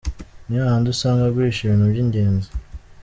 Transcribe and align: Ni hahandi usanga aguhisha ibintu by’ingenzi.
Ni 0.47 0.55
hahandi 0.61 0.87
usanga 0.93 1.21
aguhisha 1.25 1.61
ibintu 1.63 1.85
by’ingenzi. 1.91 2.49